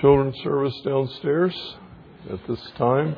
[0.00, 1.76] children's service downstairs
[2.30, 3.16] at this time.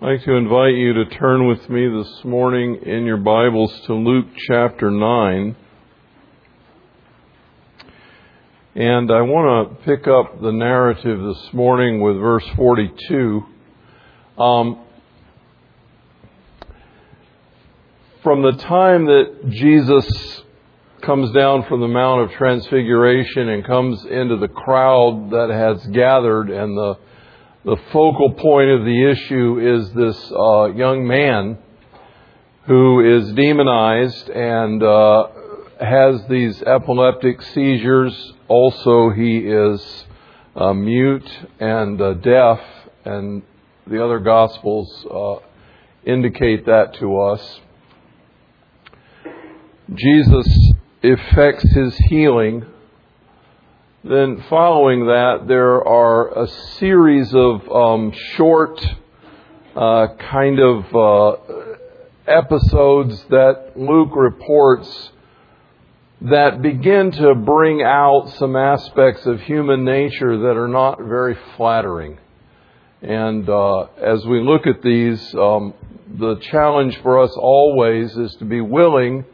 [0.00, 3.94] I'd like to invite you to turn with me this morning in your Bibles to
[3.94, 5.56] Luke chapter 9.
[8.76, 13.44] And I want to pick up the narrative this morning with verse 42.
[14.38, 14.78] Um,
[18.22, 20.44] from the time that Jesus
[21.10, 26.50] comes down from the Mount of Transfiguration and comes into the crowd that has gathered,
[26.50, 26.94] and the,
[27.64, 31.58] the focal point of the issue is this uh, young man
[32.68, 35.26] who is demonized and uh,
[35.80, 38.14] has these epileptic seizures.
[38.46, 40.04] Also, he is
[40.54, 42.60] uh, mute and uh, deaf,
[43.04, 43.42] and
[43.88, 45.44] the other Gospels uh,
[46.08, 47.60] indicate that to us.
[49.92, 50.69] Jesus
[51.02, 52.64] effects his healing,
[54.04, 58.84] then following that, there are a series of um, short
[59.76, 61.36] uh, kind of uh,
[62.26, 65.10] episodes that Luke reports
[66.22, 72.18] that begin to bring out some aspects of human nature that are not very flattering.
[73.00, 75.72] And uh, as we look at these, um,
[76.18, 79.24] the challenge for us always is to be willing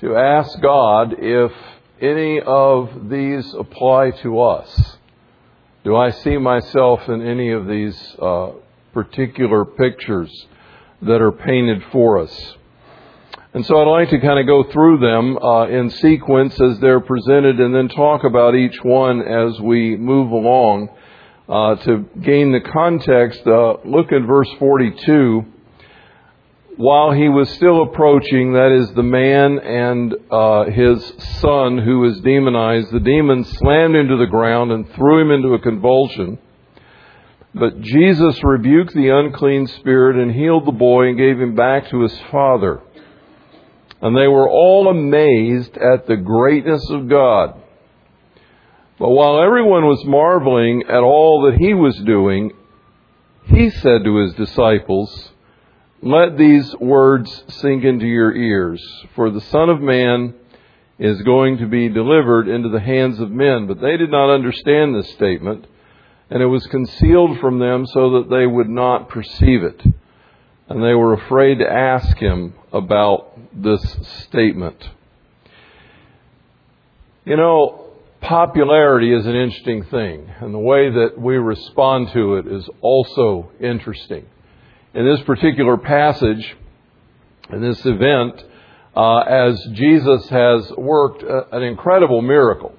[0.00, 1.52] to ask God if
[2.00, 4.96] any of these apply to us.
[5.84, 8.52] Do I see myself in any of these uh,
[8.92, 10.30] particular pictures
[11.02, 12.54] that are painted for us?
[13.54, 17.00] And so I'd like to kind of go through them uh, in sequence as they're
[17.00, 20.90] presented and then talk about each one as we move along.
[21.48, 25.44] Uh, to gain the context, uh, look at verse 42
[26.78, 31.04] while he was still approaching, that is, the man and uh, his
[31.40, 35.58] son who was demonized, the demon slammed into the ground and threw him into a
[35.58, 36.38] convulsion.
[37.52, 42.02] But Jesus rebuked the unclean spirit and healed the boy and gave him back to
[42.02, 42.80] his father.
[44.00, 47.60] And they were all amazed at the greatness of God.
[49.00, 52.52] But while everyone was marveling at all that he was doing,
[53.46, 55.32] he said to his disciples,
[56.02, 58.82] let these words sink into your ears.
[59.14, 60.34] For the Son of Man
[60.98, 63.66] is going to be delivered into the hands of men.
[63.66, 65.66] But they did not understand this statement,
[66.30, 69.82] and it was concealed from them so that they would not perceive it.
[70.68, 73.82] And they were afraid to ask him about this
[74.24, 74.90] statement.
[77.24, 77.86] You know,
[78.20, 83.50] popularity is an interesting thing, and the way that we respond to it is also
[83.60, 84.26] interesting
[84.98, 86.56] in this particular passage,
[87.52, 88.44] in this event,
[88.96, 92.74] uh, as Jesus has worked a, an incredible miracle.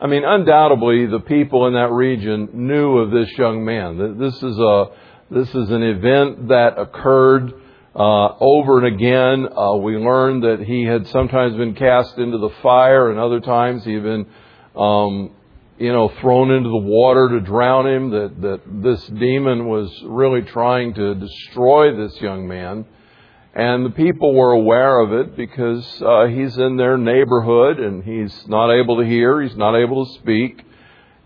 [0.00, 4.18] I mean, undoubtedly, the people in that region knew of this young man.
[4.18, 4.86] This is a
[5.30, 7.52] this is an event that occurred
[7.94, 9.46] uh, over and again.
[9.56, 13.84] Uh, we learned that he had sometimes been cast into the fire, and other times
[13.84, 14.26] he had been
[14.74, 15.30] um,
[15.78, 20.42] you know, thrown into the water to drown him, that, that this demon was really
[20.42, 22.86] trying to destroy this young man.
[23.54, 28.46] And the people were aware of it because uh, he's in their neighborhood and he's
[28.46, 30.62] not able to hear, he's not able to speak,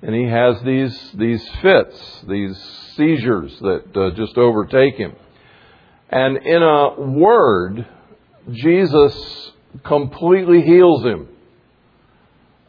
[0.02, 2.56] and he has these, these fits, these
[2.96, 5.14] seizures that uh, just overtake him.
[6.08, 7.86] And in a word,
[8.50, 9.52] Jesus
[9.84, 11.28] completely heals him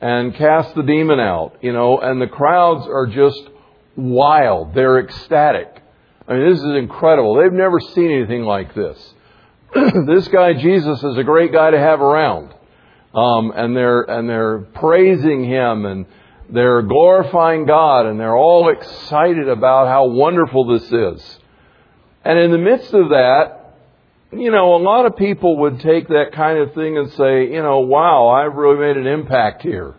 [0.02, 3.42] and cast the demon out, you know, and the crowds are just
[3.96, 4.74] wild.
[4.74, 5.82] They're ecstatic.
[6.28, 7.36] I mean, this is incredible.
[7.36, 9.14] They've never seen anything like this.
[10.08, 12.54] this guy, Jesus, is a great guy to have around.
[13.14, 16.06] Um, and they're, and they're praising him and
[16.50, 21.40] they're glorifying God and they're all excited about how wonderful this is.
[22.24, 23.61] And in the midst of that,
[24.32, 27.62] you know, a lot of people would take that kind of thing and say, you
[27.62, 29.96] know, wow, I've really made an impact here.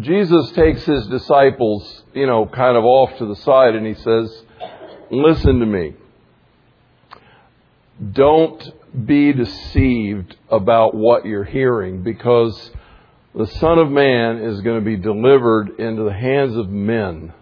[0.00, 4.42] Jesus takes his disciples, you know, kind of off to the side and he says,
[5.10, 5.94] listen to me.
[8.12, 12.72] Don't be deceived about what you're hearing because
[13.36, 17.32] the Son of Man is going to be delivered into the hands of men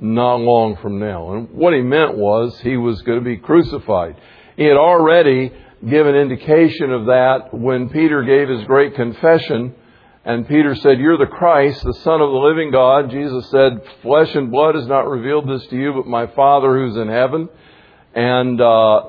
[0.00, 1.32] not long from now.
[1.34, 4.16] And what he meant was he was going to be crucified.
[4.56, 5.52] He had already
[5.88, 9.74] given indication of that when Peter gave his great confession.
[10.24, 13.10] And Peter said, You're the Christ, the Son of the living God.
[13.10, 16.96] Jesus said, Flesh and blood has not revealed this to you, but my Father who's
[16.96, 17.48] in heaven.
[18.14, 19.02] And, uh,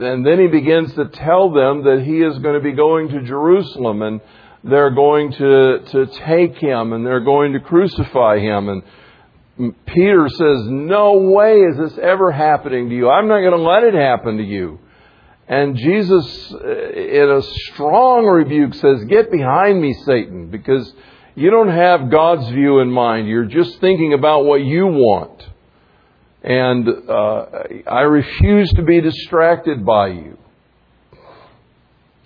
[0.00, 3.22] and then he begins to tell them that he is going to be going to
[3.22, 4.20] Jerusalem and
[4.64, 8.68] they're going to, to take him and they're going to crucify him.
[8.68, 8.82] And
[9.86, 13.10] Peter says, No way is this ever happening to you.
[13.10, 14.78] I'm not going to let it happen to you.
[15.48, 20.92] And Jesus, uh, in a strong rebuke, says, Get behind me, Satan, because
[21.34, 23.28] you don't have God's view in mind.
[23.28, 25.46] You're just thinking about what you want.
[26.42, 27.46] And uh,
[27.90, 30.38] I refuse to be distracted by you.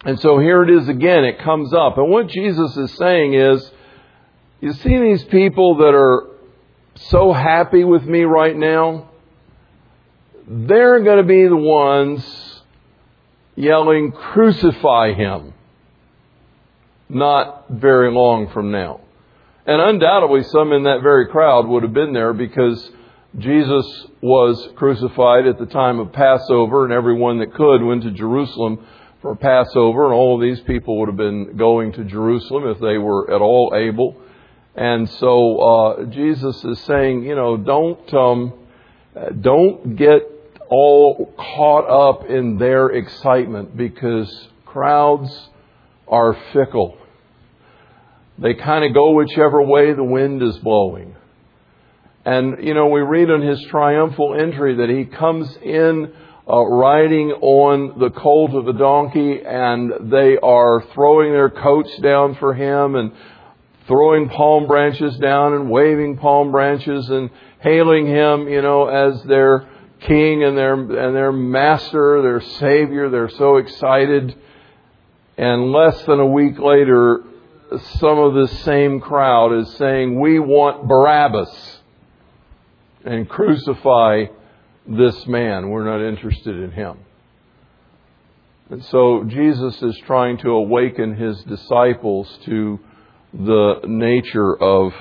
[0.05, 1.97] And so here it is again, it comes up.
[1.97, 3.71] And what Jesus is saying is,
[4.61, 6.32] you see these people that are
[7.09, 9.11] so happy with me right now?
[10.47, 12.63] They're going to be the ones
[13.55, 15.55] yelling, crucify him.
[17.09, 19.01] Not very long from now.
[19.67, 22.91] And undoubtedly some in that very crowd would have been there because
[23.39, 28.85] Jesus was crucified at the time of Passover and everyone that could went to Jerusalem
[29.21, 32.99] for Passover and all of these people would have been going to Jerusalem if they
[32.99, 34.22] were at all able.
[34.75, 38.53] And so uh, Jesus is saying, you know, don't um,
[39.41, 40.23] don't get
[40.71, 45.31] all caught up in their excitement because crowds
[46.09, 46.97] are fickle.
[48.39, 51.15] They kind of go whichever way the wind is blowing.
[52.25, 56.13] And, you know, we read in his triumphal entry that he comes in
[56.49, 62.37] uh, riding on the colt of a donkey and they are throwing their coats down
[62.37, 63.13] for him and
[63.87, 67.31] throwing palm branches down and waving palm branches and
[67.61, 69.69] hailing him, you know, as their
[70.01, 73.09] king and their, and their master, their savior.
[73.09, 74.37] They're so excited.
[75.37, 77.23] And less than a week later,
[77.99, 81.81] some of this same crowd is saying, we want Barabbas
[83.05, 84.27] and crucify
[84.87, 85.71] this man.
[85.71, 86.99] We're not interested in him.
[88.71, 92.81] And so Jesus is trying to awaken his disciples to
[93.33, 94.93] the nature of,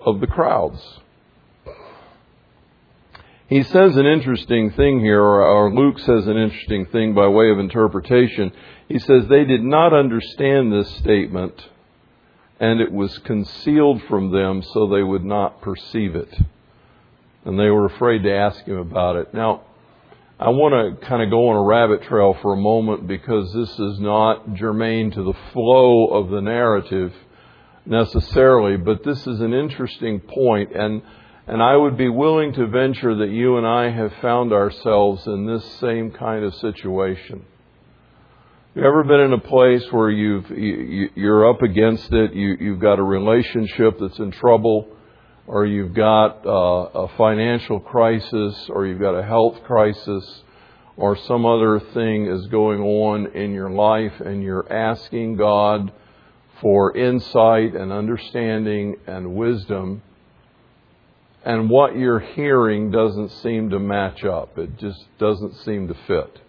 [0.00, 0.80] of the crowds.
[3.48, 7.58] He says an interesting thing here, or Luke says an interesting thing by way of
[7.58, 8.52] interpretation.
[8.88, 11.68] He says they did not understand this statement,
[12.60, 16.34] and it was concealed from them so they would not perceive it
[17.48, 19.32] and they were afraid to ask him about it.
[19.32, 19.62] Now,
[20.38, 23.70] I want to kind of go on a rabbit trail for a moment because this
[23.70, 27.12] is not germane to the flow of the narrative
[27.88, 31.02] necessarily, but this is an interesting point, and
[31.46, 35.46] and I would be willing to venture that you and I have found ourselves in
[35.46, 37.44] this same kind of situation.
[38.74, 42.34] You ever been in a place where you've you, you're up against it?
[42.34, 44.94] You, you've got a relationship that's in trouble
[45.48, 50.42] or you've got uh, a financial crisis, or you've got a health crisis,
[50.96, 55.90] or some other thing is going on in your life, and you're asking God
[56.60, 60.02] for insight and understanding and wisdom,
[61.44, 64.58] and what you're hearing doesn't seem to match up.
[64.58, 66.40] It just doesn't seem to fit.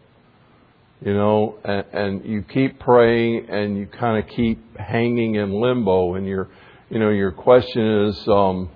[1.06, 6.16] You know, and, and you keep praying and you kind of keep hanging in limbo,
[6.16, 6.50] and your,
[6.90, 8.70] you know, your question is, um,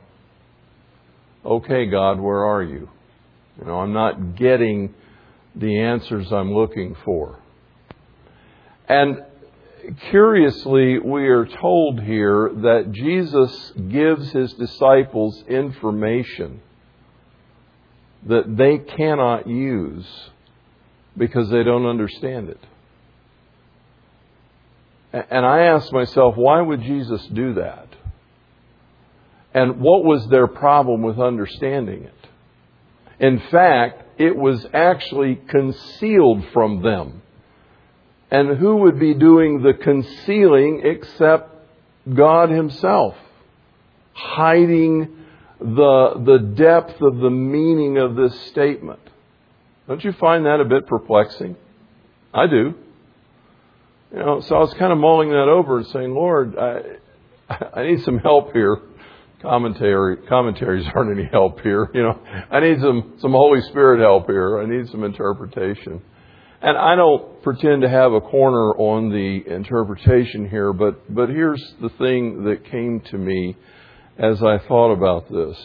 [1.43, 2.87] okay, God, where are you?
[3.59, 4.93] You know, I'm not getting
[5.55, 7.39] the answers I'm looking for.
[8.87, 9.23] And
[10.11, 16.61] curiously, we are told here that Jesus gives his disciples information
[18.25, 20.05] that they cannot use
[21.17, 22.59] because they don't understand it.
[25.13, 27.87] And I ask myself, why would Jesus do that?
[29.53, 32.29] And what was their problem with understanding it?
[33.19, 37.21] In fact, it was actually concealed from them.
[38.33, 41.51] And who would be doing the concealing except
[42.11, 43.15] God Himself?
[44.13, 45.07] Hiding
[45.59, 48.99] the, the depth of the meaning of this statement.
[49.87, 51.55] Don't you find that a bit perplexing?
[52.33, 52.73] I do.
[54.11, 56.79] You know, so I was kind of mulling that over and saying, Lord, I,
[57.75, 58.81] I need some help here
[59.43, 61.91] commentary commentaries aren't any help here.
[61.93, 64.59] You know, I need some some Holy Spirit help here.
[64.59, 66.01] I need some interpretation.
[66.63, 71.61] And I don't pretend to have a corner on the interpretation here, but but here's
[71.81, 73.57] the thing that came to me
[74.17, 75.57] as I thought about this.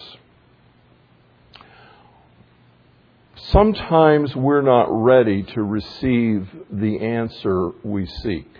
[3.37, 8.51] Sometimes we're not ready to receive the answer we seek.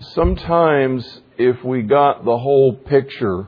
[0.00, 3.46] Sometimes if we got the whole picture,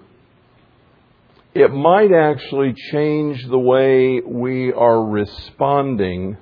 [1.55, 6.37] it might actually change the way we are responding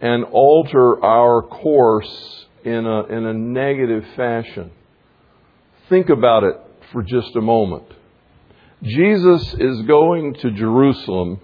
[0.00, 4.70] and alter our course in a, in a negative fashion.
[5.88, 6.56] Think about it
[6.92, 7.84] for just a moment.
[8.82, 11.40] Jesus is going to Jerusalem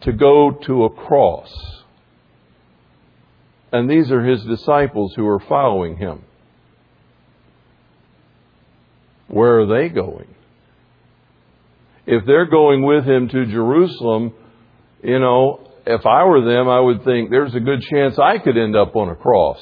[0.00, 1.52] to go to a cross.
[3.70, 6.24] And these are his disciples who are following him.
[9.28, 10.31] Where are they going?
[12.06, 14.34] If they're going with him to Jerusalem,
[15.02, 18.56] you know, if I were them, I would think there's a good chance I could
[18.56, 19.60] end up on a cross.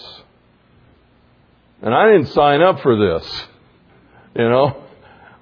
[1.83, 3.47] And I didn't sign up for this.
[4.37, 4.85] You know,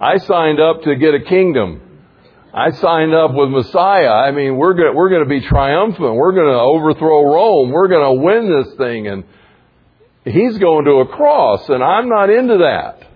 [0.00, 1.83] I signed up to get a kingdom.
[2.55, 4.11] I signed up with Messiah.
[4.11, 6.14] I mean, we're going we're going to be triumphant.
[6.14, 7.71] We're going to overthrow Rome.
[7.71, 9.07] We're going to win this thing.
[9.07, 9.25] And
[10.25, 13.07] he's going to a cross, and I'm not into that.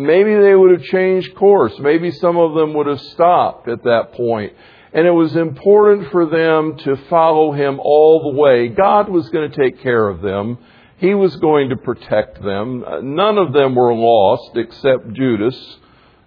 [0.00, 1.74] Maybe they would have changed course.
[1.78, 4.52] Maybe some of them would have stopped at that point.
[4.92, 8.68] And it was important for them to follow him all the way.
[8.68, 10.58] God was going to take care of them.
[10.98, 12.84] He was going to protect them.
[13.14, 15.76] None of them were lost except Judas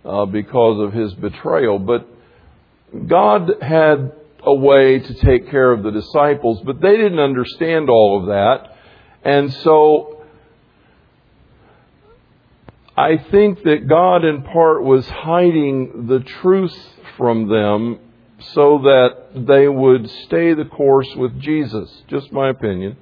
[0.06, 1.80] uh, because of his betrayal.
[1.80, 2.08] But
[3.08, 4.14] God had
[4.46, 8.78] a way to take care of the disciples, but they didn't understand all of that.
[9.24, 10.13] And so
[12.96, 16.78] I think that God in part was hiding the truth
[17.18, 18.00] from them
[18.54, 22.04] so that they would stay the course with Jesus.
[22.08, 22.98] Just my opinion.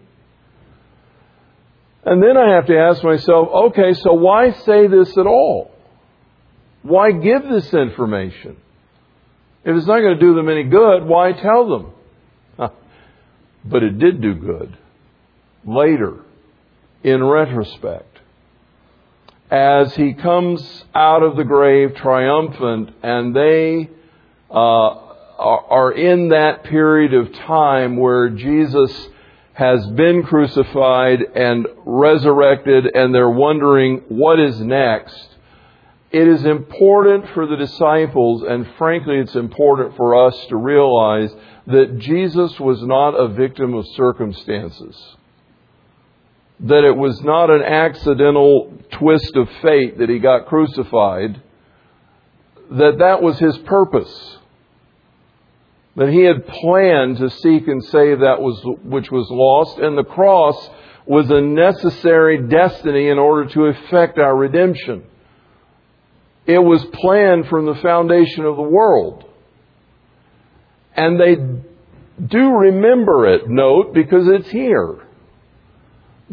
[2.05, 5.71] And then I have to ask myself, okay, so why say this at all?
[6.83, 8.57] Why give this information?
[9.63, 11.69] If it's not going to do them any good, why tell
[12.57, 12.71] them?
[13.63, 14.75] But it did do good.
[15.63, 16.21] Later,
[17.03, 18.10] in retrospect,
[19.51, 23.89] as he comes out of the grave triumphant and they
[24.49, 29.09] uh, are in that period of time where Jesus
[29.53, 35.27] has been crucified and resurrected and they're wondering what is next.
[36.11, 41.31] It is important for the disciples, and frankly, it's important for us to realize
[41.67, 45.15] that Jesus was not a victim of circumstances.
[46.63, 51.41] That it was not an accidental twist of fate that he got crucified.
[52.71, 54.37] That that was his purpose
[55.95, 60.03] that he had planned to seek and save that was, which was lost, and the
[60.03, 60.69] cross
[61.05, 65.03] was a necessary destiny in order to effect our redemption.
[66.45, 69.25] It was planned from the foundation of the world.
[70.95, 71.35] And they
[72.25, 75.07] do remember it, note, because it's here.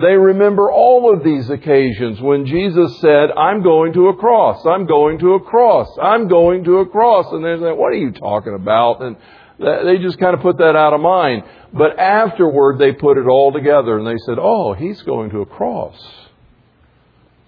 [0.00, 4.86] They remember all of these occasions when Jesus said, I'm going to a cross, I'm
[4.86, 7.26] going to a cross, I'm going to a cross.
[7.32, 9.02] And they say, What are you talking about?
[9.02, 9.16] And
[9.58, 11.42] they just kind of put that out of mind.
[11.72, 15.46] But afterward, they put it all together and they said, oh, he's going to a
[15.46, 15.98] cross.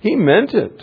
[0.00, 0.82] He meant it.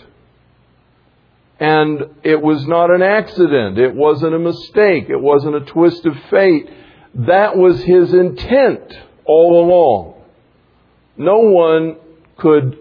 [1.60, 3.78] And it was not an accident.
[3.78, 5.10] It wasn't a mistake.
[5.10, 6.70] It wasn't a twist of fate.
[7.16, 8.94] That was his intent
[9.26, 10.17] all along.
[11.18, 11.98] No one
[12.38, 12.78] could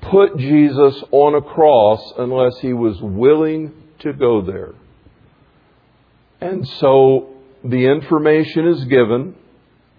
[0.00, 4.74] put Jesus on a cross unless he was willing to go there.
[6.40, 7.28] And so
[7.62, 9.36] the information is given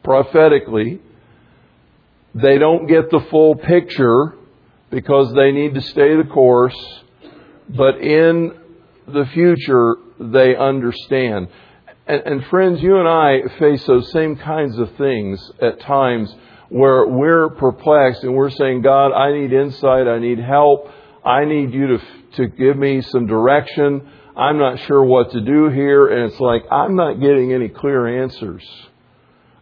[0.03, 0.99] prophetically.
[2.35, 4.35] They don't get the full picture
[4.89, 6.75] because they need to stay the course,
[7.69, 8.57] but in
[9.07, 11.47] the future, they understand.
[12.05, 16.35] And, and, friends, you and I face those same kinds of things at times
[16.73, 20.89] where we're perplexed and we're saying, God, I need insight, I need help,
[21.23, 21.99] I need you to,
[22.37, 24.09] to give me some direction.
[24.35, 26.07] I'm not sure what to do here.
[26.07, 28.67] And it's like, I'm not getting any clear answers.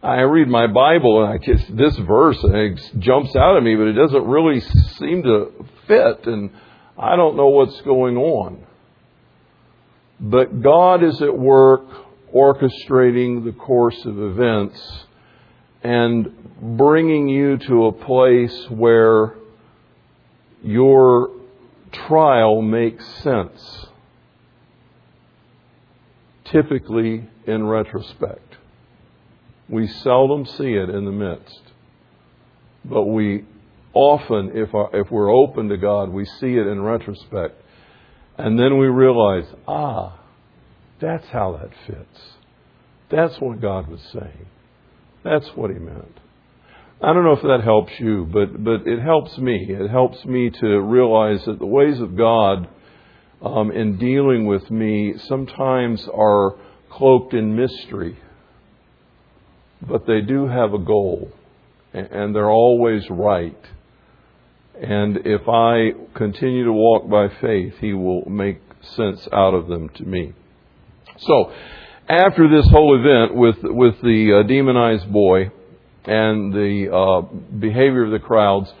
[0.02, 2.42] I read my Bible and I just, this verse
[2.98, 6.26] jumps out at me, but it doesn't really seem to fit.
[6.26, 6.48] And
[6.98, 8.66] I don't know what's going on.
[10.18, 11.84] But God is at work
[12.34, 15.04] orchestrating the course of events
[15.82, 19.34] and bringing you to a place where
[20.62, 21.30] your
[21.92, 23.86] trial makes sense
[26.44, 28.56] typically in retrospect.
[29.68, 31.62] We seldom see it in the midst.
[32.84, 33.44] But we
[33.94, 37.60] often, if, our, if we're open to God, we see it in retrospect.
[38.36, 40.18] And then we realize, ah,
[41.00, 42.20] that's how that fits.
[43.10, 44.46] That's what God was saying.
[45.24, 46.18] That's what He meant.
[47.00, 49.66] I don't know if that helps you, but, but it helps me.
[49.68, 52.68] It helps me to realize that the ways of God
[53.42, 56.54] um, in dealing with me sometimes are
[56.90, 58.18] cloaked in mystery,
[59.84, 61.32] but they do have a goal.
[61.92, 63.58] and they're always right.
[64.80, 69.88] And if I continue to walk by faith, He will make sense out of them
[69.90, 70.32] to me.
[71.18, 71.52] So,
[72.08, 75.50] after this whole event with with the uh, demonized boy
[76.04, 77.20] and the uh,
[77.58, 78.72] behavior of the crowds,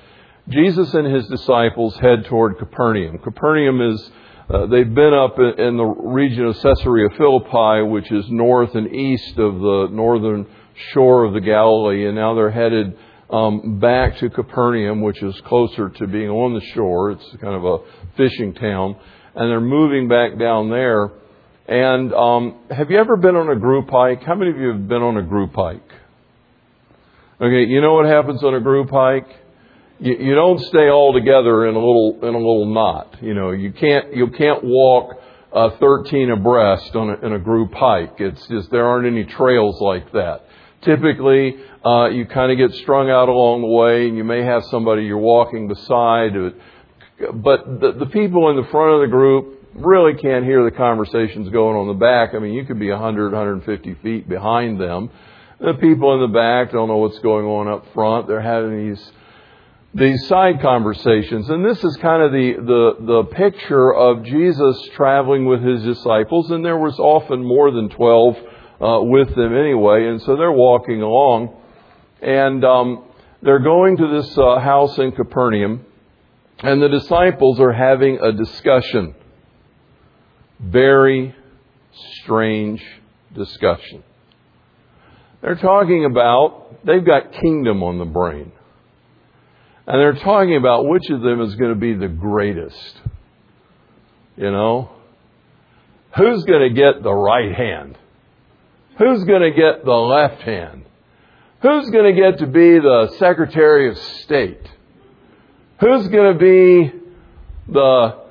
[0.48, 3.18] Jesus and his disciples head toward Capernaum.
[3.18, 4.10] Capernaum is
[4.50, 9.38] uh, they've been up in, the region of Caesarea Philippi, which is north and east
[9.38, 10.46] of the northern
[10.92, 12.98] shore of the Galilee, and now they're headed
[13.30, 17.12] um, back to Capernaum, which is closer to being on the shore.
[17.12, 17.78] It's kind of a
[18.16, 18.96] fishing town,
[19.34, 21.10] and they're moving back down there.
[21.66, 24.22] And um, have you ever been on a group hike?
[24.24, 25.80] How many of you have been on a group hike?
[27.40, 29.28] Okay, you know what happens on a group hike?
[30.00, 33.16] You, you don't stay all together in a little in a little knot.
[33.20, 35.14] You know, you can't you can't walk
[35.52, 38.14] uh, 13 abreast on a, in a group hike.
[38.18, 40.44] It's just there aren't any trails like that.
[40.82, 44.64] Typically, uh, you kind of get strung out along the way, and you may have
[44.64, 46.32] somebody you're walking beside.
[47.34, 51.48] But the, the people in the front of the group really can't hear the conversations
[51.50, 52.34] going on in the back.
[52.34, 55.10] I mean, you could be 100, 150 feet behind them.
[55.60, 58.26] The people in the back don't know what's going on up front.
[58.26, 59.12] They're having these
[59.94, 61.48] these side conversations.
[61.50, 66.50] And this is kind of the, the, the picture of Jesus traveling with his disciples,
[66.50, 68.36] and there was often more than 12
[68.80, 71.54] uh, with them anyway, and so they're walking along,
[72.22, 73.04] and um,
[73.42, 75.84] they're going to this uh, house in Capernaum,
[76.60, 79.14] and the disciples are having a discussion.
[80.62, 81.34] Very
[82.22, 82.82] strange
[83.34, 84.02] discussion.
[85.40, 88.52] They're talking about, they've got kingdom on the brain.
[89.86, 93.00] And they're talking about which of them is going to be the greatest.
[94.36, 94.90] You know?
[96.16, 97.98] Who's going to get the right hand?
[98.98, 100.84] Who's going to get the left hand?
[101.62, 104.68] Who's going to get to be the Secretary of State?
[105.80, 106.92] Who's going to be
[107.68, 108.21] the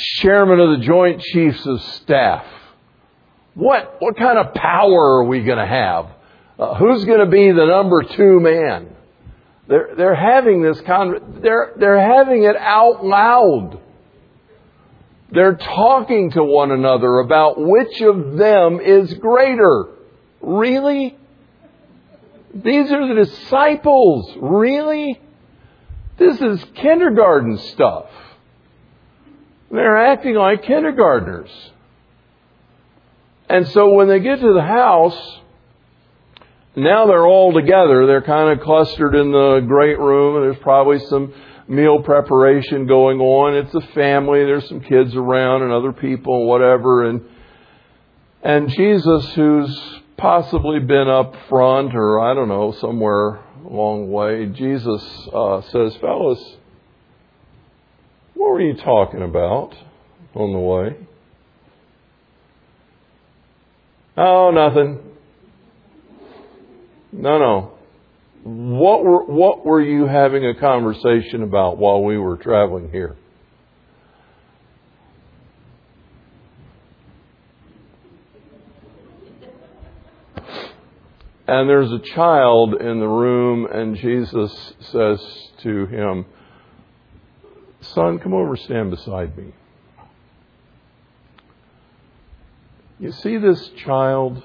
[0.00, 2.44] chairman of the Joint Chiefs of Staff?
[3.54, 6.06] What, what kind of power are we going to have?
[6.58, 8.94] Uh, who's going to be the number two man?
[9.66, 13.80] They're, they're having this con- they're, they're having it out loud.
[15.32, 19.86] They're talking to one another about which of them is greater.
[20.40, 21.16] Really?
[22.52, 24.36] These are the disciples.
[24.40, 25.20] Really?
[26.18, 28.06] This is kindergarten stuff.
[29.70, 31.50] They're acting like kindergartners.
[33.48, 35.38] And so when they get to the house,
[36.76, 38.06] now they're all together.
[38.06, 41.34] They're kind of clustered in the great room, and there's probably some
[41.68, 43.54] meal preparation going on.
[43.56, 44.44] It's a family.
[44.44, 47.08] There's some kids around and other people and whatever.
[47.08, 47.22] And
[48.42, 54.46] and Jesus, who's possibly been up front or I don't know somewhere along the way,
[54.46, 55.02] Jesus
[55.32, 56.56] uh, says, "Fellas,
[58.40, 59.74] what were you talking about
[60.34, 60.96] on the way?"
[64.16, 64.98] Oh, nothing.
[67.12, 67.72] No, no.
[68.42, 73.16] What were, what were you having a conversation about while we were traveling here?
[81.46, 86.24] And there's a child in the room, and Jesus says to him,
[87.80, 89.52] Son, come over, stand beside me.
[92.98, 94.42] You see this child?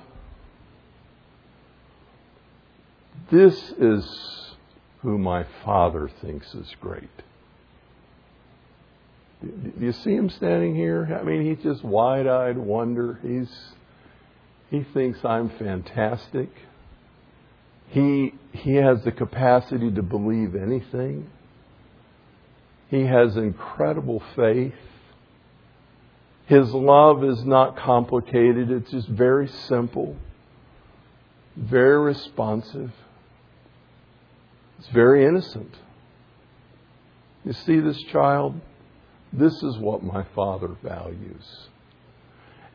[3.29, 4.55] This is
[5.01, 7.09] who my Father thinks is great.
[9.41, 11.17] Do you see him standing here?
[11.19, 13.19] I mean, he's just wide eyed wonder.
[13.21, 13.51] He's,
[14.71, 16.49] he thinks I'm fantastic.
[17.89, 21.29] He, he has the capacity to believe anything.
[22.89, 24.73] He has incredible faith.
[26.45, 30.15] His love is not complicated, it's just very simple,
[31.55, 32.91] very responsive.
[34.77, 35.73] It's very innocent.
[37.43, 38.59] You see this child?
[39.33, 41.67] This is what my Father values.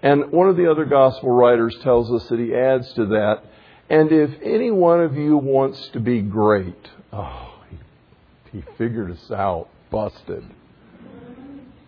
[0.03, 3.43] And one of the other gospel writers tells us that he adds to that,
[3.89, 9.31] and if any one of you wants to be great, oh, he, he figured us
[9.31, 10.45] out, busted.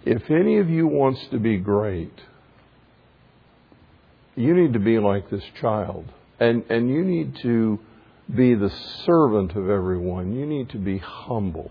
[0.04, 2.12] If any of you wants to be great,
[4.34, 6.06] you need to be like this child.
[6.40, 7.78] And, and you need to
[8.34, 8.70] be the
[9.04, 10.34] servant of everyone.
[10.34, 11.70] You need to be humble.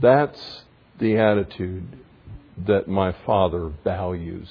[0.00, 0.62] That's
[0.98, 1.86] the attitude
[2.66, 4.48] that my Father values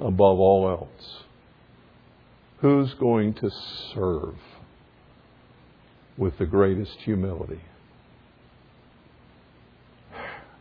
[0.00, 1.24] above all else.
[2.58, 3.50] Who's going to
[3.94, 4.36] serve?
[6.20, 7.62] with the greatest humility.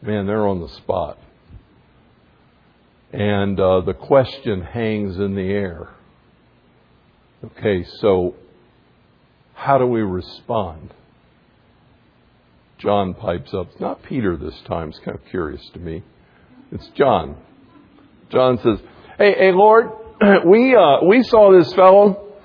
[0.01, 1.17] Man, they're on the spot.
[3.11, 5.89] And uh, the question hangs in the air.
[7.43, 8.35] Okay, so
[9.55, 10.93] how do we respond?
[12.77, 13.67] John pipes up.
[13.71, 14.89] It's not Peter this time.
[14.89, 16.03] It's kind of curious to me.
[16.71, 17.35] It's John.
[18.29, 18.79] John says,
[19.17, 19.89] "Hey, hey, Lord,
[20.45, 22.35] we uh, we saw this fellow,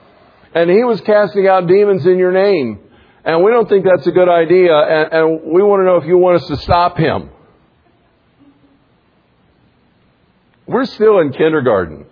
[0.54, 2.80] and he was casting out demons in your name,
[3.24, 6.06] and we don't think that's a good idea, and, and we want to know if
[6.06, 7.30] you want us to stop him."
[10.66, 12.07] We're still in kindergarten.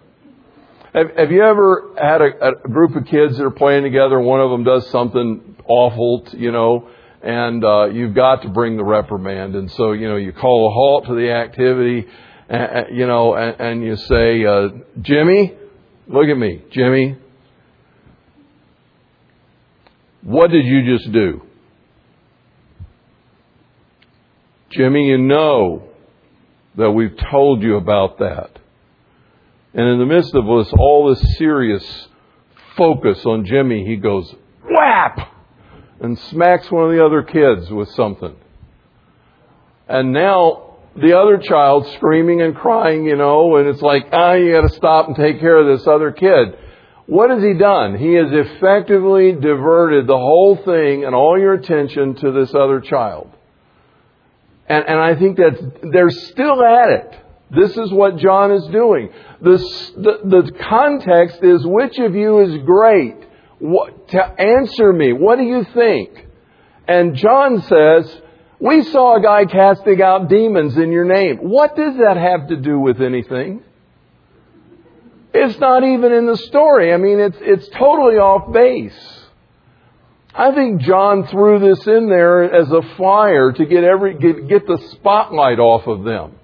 [0.95, 4.19] Have, have you ever had a, a, group of kids that are playing together?
[4.19, 6.89] and One of them does something awful, you know,
[7.23, 9.55] and uh, you've got to bring the reprimand.
[9.55, 12.07] And so, you know, you call a halt to the activity,
[12.51, 14.69] and, you know, and, and you say, uh,
[15.01, 15.55] Jimmy,
[16.07, 17.17] look at me, Jimmy.
[20.21, 21.43] What did you just do?
[24.73, 25.92] Jimmy, you know
[26.77, 28.59] that we've told you about that.
[29.75, 32.09] And in the midst of us, all this serious
[32.77, 35.33] focus on Jimmy, he goes, whap!
[36.01, 38.35] And smacks one of the other kids with something.
[39.89, 44.53] And now the other child screaming and crying, you know, and it's like, ah, you
[44.53, 46.59] gotta stop and take care of this other kid.
[47.07, 47.97] What has he done?
[47.97, 53.31] He has effectively diverted the whole thing and all your attention to this other child.
[54.69, 57.19] And, and I think that they're still at it.
[57.51, 59.11] This is what John is doing.
[59.97, 63.17] the, the context is which of you is great?
[63.59, 66.27] What, to answer me, what do you think?
[66.89, 68.21] And John says,
[68.59, 71.39] we saw a guy casting out demons in your name.
[71.39, 73.63] What does that have to do with anything?
[75.35, 76.93] It's not even in the story.
[76.93, 79.22] I mean, it's, it's totally off base.
[80.35, 84.67] I think John threw this in there as a flyer to get every, get, get
[84.67, 86.37] the spotlight off of them.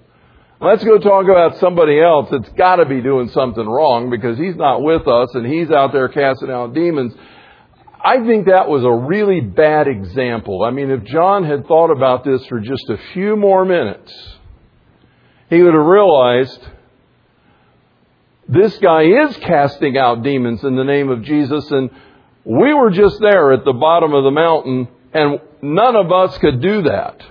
[0.61, 4.57] Let's go talk about somebody else that's got to be doing something wrong because he's
[4.57, 7.13] not with us and he's out there casting out demons.
[8.03, 10.63] I think that was a really bad example.
[10.63, 14.13] I mean, if John had thought about this for just a few more minutes,
[15.49, 16.59] he would have realized
[18.47, 21.89] this guy is casting out demons in the name of Jesus and
[22.49, 26.59] we were just there at the bottom of the mountain and none of us could
[26.59, 27.21] do that.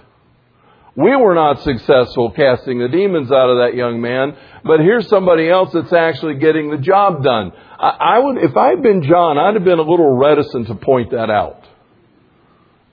[0.94, 5.48] We were not successful casting the demons out of that young man, but here's somebody
[5.48, 7.52] else that's actually getting the job done.
[7.78, 10.76] I, I would, if I had been John, I'd have been a little reticent to
[10.76, 11.64] point that out.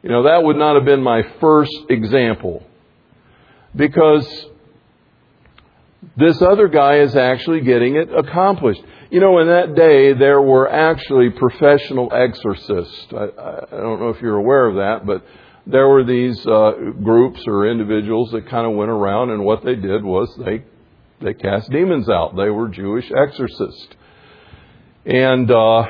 [0.01, 2.63] You know, that would not have been my first example.
[3.75, 4.27] Because
[6.17, 8.81] this other guy is actually getting it accomplished.
[9.11, 13.07] You know, in that day, there were actually professional exorcists.
[13.11, 15.23] I, I don't know if you're aware of that, but
[15.67, 16.71] there were these uh,
[17.03, 20.63] groups or individuals that kind of went around, and what they did was they
[21.21, 22.35] they cast demons out.
[22.35, 23.87] They were Jewish exorcists,
[25.05, 25.85] and uh,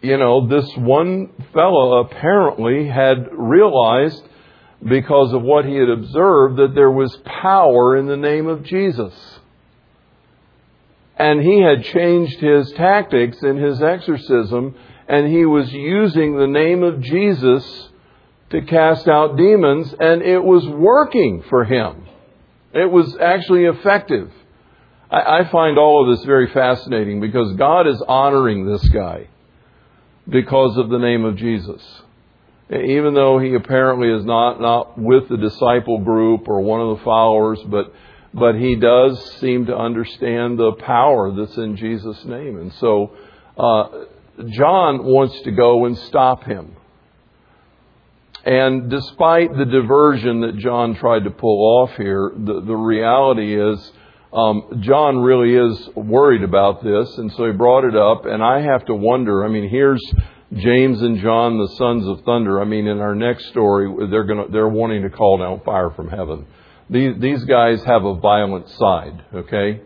[0.00, 4.22] you know this one fellow apparently had realized
[4.86, 9.37] because of what he had observed that there was power in the name of Jesus.
[11.18, 14.74] And he had changed his tactics in his exorcism
[15.08, 17.88] and he was using the name of Jesus
[18.50, 22.06] to cast out demons, and it was working for him.
[22.72, 24.30] It was actually effective.
[25.10, 29.28] I, I find all of this very fascinating because God is honoring this guy
[30.28, 31.82] because of the name of Jesus.
[32.70, 37.04] Even though he apparently is not, not with the disciple group or one of the
[37.04, 37.94] followers, but,
[38.34, 42.58] but he does seem to understand the power that's in Jesus' name.
[42.58, 43.16] And so,
[43.56, 43.88] uh,
[44.46, 46.76] John wants to go and stop him.
[48.44, 53.92] And despite the diversion that John tried to pull off here, the, the reality is
[54.32, 58.26] um, John really is worried about this, and so he brought it up.
[58.26, 59.44] And I have to wonder.
[59.44, 60.02] I mean, here's
[60.54, 62.60] James and John, the sons of thunder.
[62.60, 66.08] I mean, in our next story, they're going they're wanting to call down fire from
[66.08, 66.46] heaven.
[66.90, 69.24] These these guys have a violent side.
[69.34, 69.80] Okay,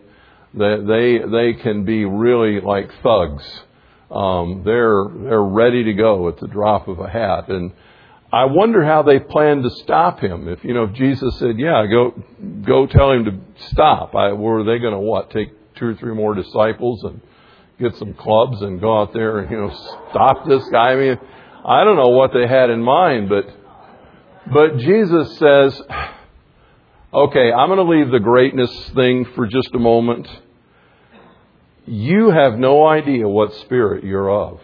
[0.53, 3.43] they they they can be really like thugs
[4.13, 7.71] um, they're they're ready to go at the drop of a hat, and
[8.31, 10.47] I wonder how they plan to stop him.
[10.47, 12.23] If you know, if Jesus said, "Yeah, go
[12.63, 13.39] go tell him to
[13.71, 17.21] stop," I, were they going to what take two or three more disciples and
[17.79, 19.73] get some clubs and go out there and you know
[20.11, 20.91] stop this guy?
[20.91, 21.17] I mean,
[21.65, 23.45] I don't know what they had in mind, but
[24.53, 25.81] but Jesus says,
[27.13, 30.27] "Okay, I'm going to leave the greatness thing for just a moment."
[31.85, 34.61] You have no idea what spirit you're of.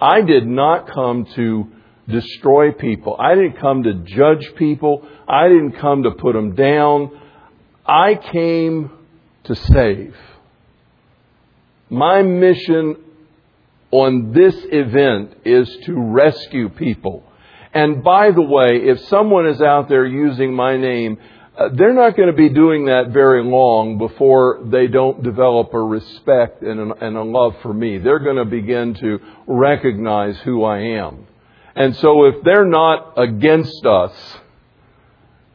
[0.00, 1.68] I did not come to
[2.08, 3.16] destroy people.
[3.18, 5.06] I didn't come to judge people.
[5.28, 7.10] I didn't come to put them down.
[7.84, 8.90] I came
[9.44, 10.16] to save.
[11.90, 12.96] My mission
[13.90, 17.22] on this event is to rescue people.
[17.76, 21.18] And by the way, if someone is out there using my name,
[21.58, 25.78] uh, they're not going to be doing that very long before they don't develop a
[25.78, 27.98] respect and a, and a love for me.
[27.98, 31.26] They're going to begin to recognize who I am.
[31.74, 34.38] And so if they're not against us,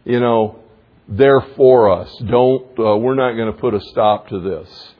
[0.06, 0.60] you know,
[1.08, 2.16] they're for us.
[2.20, 4.94] Don't, uh, we're not going to put a stop to this.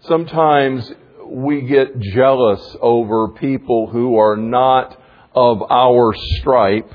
[0.00, 0.92] Sometimes
[1.24, 4.98] we get jealous over people who are not
[5.38, 6.92] of our stripe,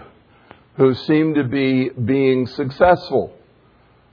[0.76, 3.34] who seem to be being successful.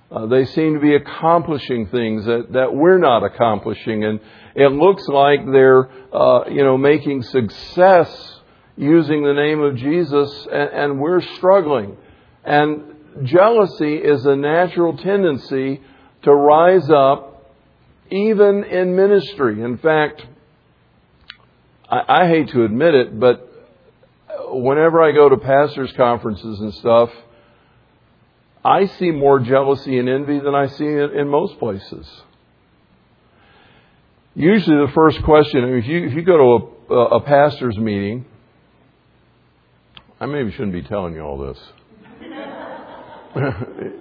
[0.09, 4.05] Uh, they seem to be accomplishing things that, that we're not accomplishing.
[4.05, 4.21] And
[4.55, 8.41] it looks like they're, uh, you know, making success
[8.77, 11.97] using the name of Jesus and, and we're struggling.
[12.45, 15.81] And jealousy is a natural tendency
[16.23, 17.53] to rise up
[18.11, 19.61] even in ministry.
[19.61, 20.25] In fact,
[21.89, 23.50] I, I hate to admit it, but
[24.51, 27.11] whenever I go to pastors' conferences and stuff,
[28.65, 32.07] I see more jealousy and envy than I see in, most places.
[34.35, 37.79] Usually, the first question, I mean, if you, if you go to a, a pastor's
[37.79, 38.27] meeting,
[40.21, 41.59] I maybe shouldn't be telling you all this.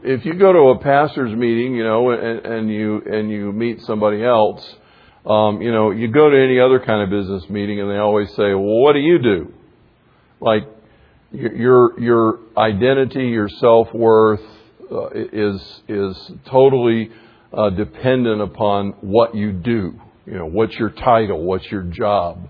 [0.03, 3.81] if you go to a pastor's meeting, you know, and, and you and you meet
[3.81, 4.75] somebody else,
[5.25, 8.29] um, you know, you go to any other kind of business meeting, and they always
[8.31, 9.53] say, "Well, what do you do?"
[10.39, 10.63] Like
[11.31, 14.41] your your identity, your self worth
[14.91, 17.11] uh, is is totally
[17.53, 19.99] uh, dependent upon what you do.
[20.25, 21.43] You know, what's your title?
[21.43, 22.49] What's your job?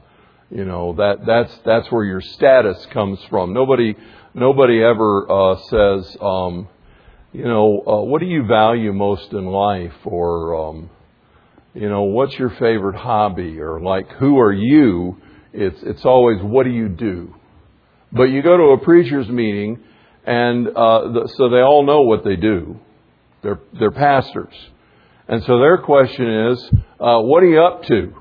[0.52, 3.54] You know that that's that's where your status comes from.
[3.54, 3.96] Nobody
[4.34, 6.68] nobody ever uh, says, um,
[7.34, 10.90] you know, uh, what do you value most in life, or um,
[11.74, 15.18] you know, what's your favorite hobby, or like who are you?
[15.54, 17.36] It's it's always what do you do.
[18.12, 19.80] But you go to a preacher's meeting,
[20.26, 22.80] and uh, the, so they all know what they do.
[23.42, 24.54] They're they're pastors,
[25.28, 26.70] and so their question is,
[27.00, 28.14] uh, what are you up to?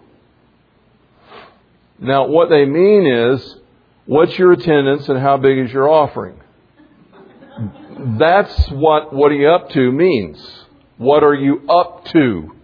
[1.99, 3.57] Now, what they mean is,
[4.07, 6.41] what's your attendance and how big is your offering?
[8.19, 10.39] That's what what are you up to means.
[10.99, 12.55] What are you up to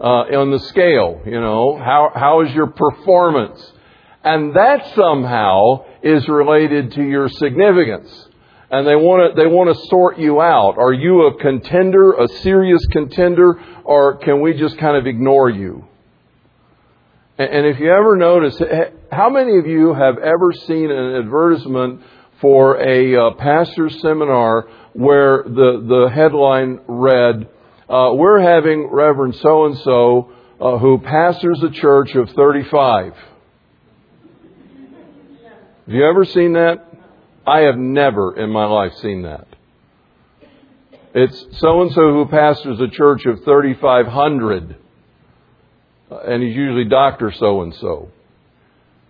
[0.00, 1.22] uh, on the scale?
[1.24, 3.72] You know, how how is your performance?
[4.22, 8.28] And that somehow is related to your significance.
[8.70, 10.76] And they want to they want to sort you out.
[10.78, 15.86] Are you a contender, a serious contender, or can we just kind of ignore you?
[17.38, 18.60] And and if you ever notice,
[19.10, 22.02] how many of you have ever seen an advertisement
[22.40, 27.48] for a uh, pastor's seminar where the, the headline read,
[27.88, 33.14] uh, We're having Reverend so and so who pastors a church of 35?
[35.86, 36.86] Have you ever seen that?
[37.46, 39.46] I have never in my life seen that.
[41.14, 44.76] It's so and so who pastors a church of 3,500
[46.10, 47.32] and he's usually Dr.
[47.32, 48.10] So and so.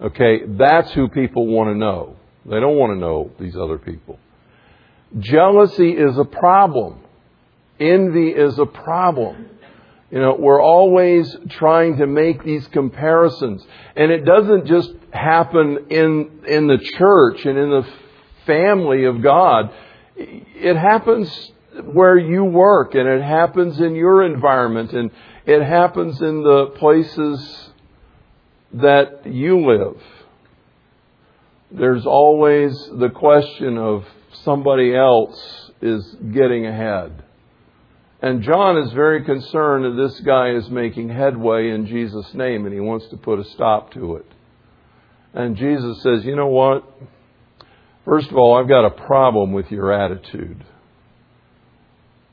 [0.01, 2.17] Okay, that's who people want to know.
[2.45, 4.19] They don't want to know these other people.
[5.19, 7.01] Jealousy is a problem.
[7.79, 9.49] Envy is a problem.
[10.11, 13.65] You know, we're always trying to make these comparisons.
[13.97, 17.87] And it doesn't just happen in, in the church and in the
[18.47, 19.71] family of God.
[20.17, 25.11] It happens where you work and it happens in your environment and
[25.47, 27.71] it happens in the places
[28.75, 30.03] that you live.
[31.71, 34.05] There's always the question of
[34.45, 37.25] somebody else is getting ahead.
[38.23, 42.73] And John is very concerned that this guy is making headway in Jesus' name and
[42.73, 44.27] he wants to put a stop to it.
[45.35, 46.85] And Jesus says, You know what?
[48.05, 50.65] First of all, I've got a problem with your attitude.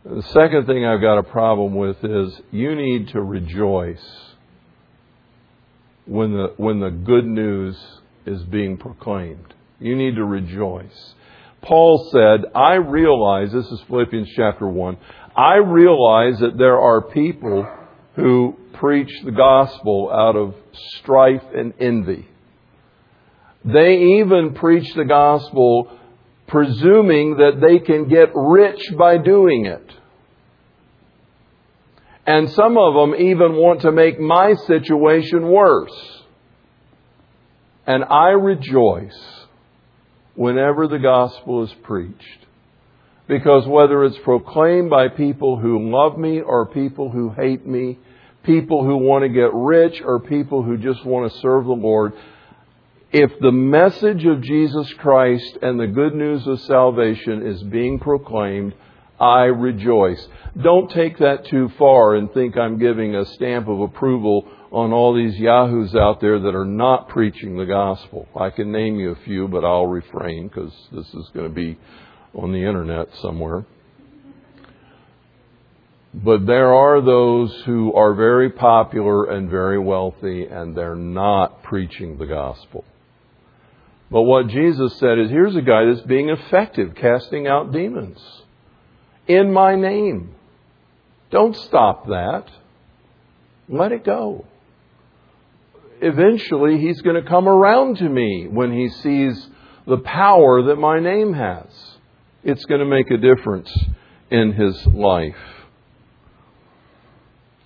[0.03, 4.03] The second thing I've got a problem with is you need to rejoice
[6.05, 7.77] when the, when the good news
[8.25, 9.53] is being proclaimed.
[9.79, 11.13] You need to rejoice.
[11.61, 14.97] Paul said, I realize, this is Philippians chapter 1,
[15.35, 17.67] I realize that there are people
[18.15, 20.55] who preach the gospel out of
[20.97, 22.27] strife and envy.
[23.63, 25.97] They even preach the gospel
[26.47, 29.89] presuming that they can get rich by doing it.
[32.25, 36.23] And some of them even want to make my situation worse.
[37.87, 39.17] And I rejoice
[40.35, 42.45] whenever the gospel is preached.
[43.27, 47.97] Because whether it's proclaimed by people who love me or people who hate me,
[48.43, 52.13] people who want to get rich or people who just want to serve the Lord,
[53.11, 58.73] if the message of Jesus Christ and the good news of salvation is being proclaimed,
[59.19, 60.25] I rejoice.
[60.61, 65.13] Don't take that too far and think I'm giving a stamp of approval on all
[65.13, 68.29] these yahoos out there that are not preaching the gospel.
[68.39, 71.77] I can name you a few, but I'll refrain because this is going to be
[72.33, 73.65] on the internet somewhere.
[76.13, 82.17] But there are those who are very popular and very wealthy, and they're not preaching
[82.17, 82.85] the gospel.
[84.11, 88.19] But what Jesus said is here's a guy that's being effective, casting out demons
[89.25, 90.35] in my name.
[91.31, 92.45] Don't stop that.
[93.69, 94.45] Let it go.
[96.01, 99.49] Eventually, he's going to come around to me when he sees
[99.87, 101.67] the power that my name has.
[102.43, 103.71] It's going to make a difference
[104.29, 105.35] in his life.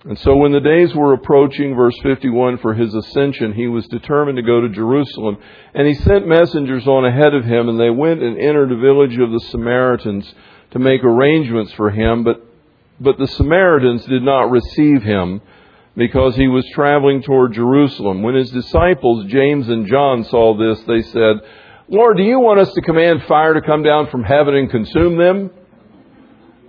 [0.08, 4.36] And so when the days were approaching, verse 51, for his ascension, he was determined
[4.36, 5.36] to go to Jerusalem.
[5.74, 9.18] And he sent messengers on ahead of him, and they went and entered a village
[9.18, 10.32] of the Samaritans
[10.70, 12.22] to make arrangements for him.
[12.22, 12.40] But,
[13.00, 15.42] but the Samaritans did not receive him
[15.96, 18.22] because he was traveling toward Jerusalem.
[18.22, 21.40] When his disciples, James and John, saw this, they said,
[21.88, 25.18] Lord, do you want us to command fire to come down from heaven and consume
[25.18, 25.50] them?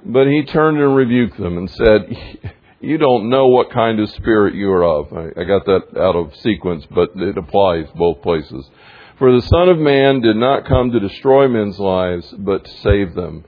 [0.06, 4.54] But he turned and rebuked them and said, you don't know what kind of spirit
[4.54, 5.12] you are of.
[5.14, 8.70] I, got that out of sequence, but it applies both places.
[9.18, 13.16] For the Son of Man did not come to destroy men's lives, but to save
[13.16, 13.46] them.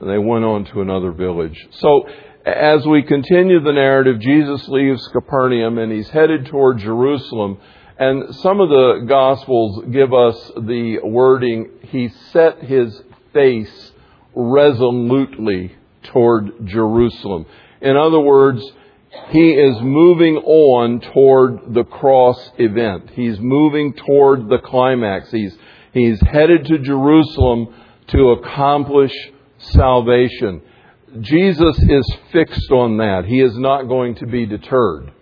[0.00, 1.68] And they went on to another village.
[1.72, 2.08] So,
[2.46, 7.58] as we continue the narrative, Jesus leaves Capernaum and he's headed toward Jerusalem.
[7.98, 13.00] And some of the Gospels give us the wording, he set his
[13.32, 13.92] face
[14.34, 17.46] resolutely toward Jerusalem.
[17.82, 18.62] In other words,
[19.30, 23.10] he is moving on toward the cross event.
[23.10, 25.30] He's moving toward the climax.
[25.30, 25.56] He's,
[25.92, 27.74] he's headed to Jerusalem
[28.08, 29.12] to accomplish
[29.58, 30.62] salvation.
[31.20, 33.24] Jesus is fixed on that.
[33.26, 35.12] He is not going to be deterred.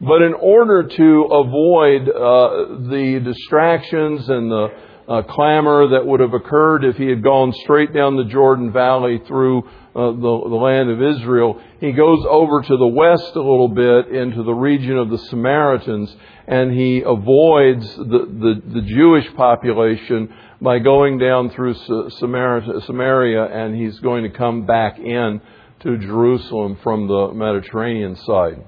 [0.00, 4.68] But in order to avoid uh, the distractions and the
[5.08, 9.20] uh, clamor that would have occurred if he had gone straight down the Jordan Valley
[9.26, 11.60] through uh, the, the land of Israel.
[11.80, 16.14] He goes over to the west a little bit into the region of the Samaritans,
[16.46, 21.74] and he avoids the, the, the Jewish population by going down through
[22.10, 25.40] Samaria, and he's going to come back in
[25.80, 28.62] to Jerusalem from the Mediterranean side.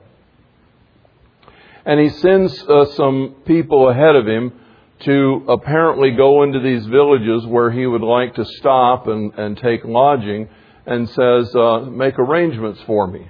[1.85, 4.53] And he sends uh, some people ahead of him
[5.00, 9.84] to apparently go into these villages where he would like to stop and, and take
[9.84, 10.48] lodging
[10.86, 13.28] and says, uh, make arrangements for me.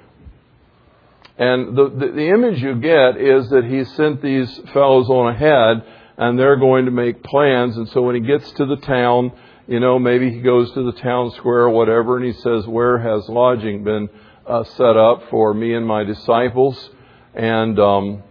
[1.39, 5.85] And the, the, the image you get is that he sent these fellows on ahead
[6.19, 7.77] and they're going to make plans.
[7.77, 9.33] And so when he gets to the town,
[9.67, 12.99] you know, maybe he goes to the town square or whatever and he says, where
[12.99, 14.09] has lodging been
[14.47, 16.91] uh, set up for me and my disciples?
[17.35, 18.23] And, um,